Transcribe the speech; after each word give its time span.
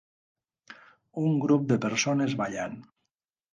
Un 1.25 1.37
grup 1.45 1.69
de 1.73 1.79
persones 1.85 2.37
ballant. 2.43 2.77